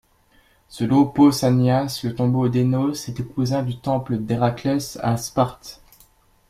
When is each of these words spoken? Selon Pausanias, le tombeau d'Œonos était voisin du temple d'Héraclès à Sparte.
Selon 0.67 1.05
Pausanias, 1.05 2.01
le 2.03 2.15
tombeau 2.15 2.49
d'Œonos 2.49 3.07
était 3.07 3.21
voisin 3.21 3.61
du 3.61 3.77
temple 3.77 4.17
d'Héraclès 4.17 4.97
à 5.03 5.15
Sparte. 5.15 5.79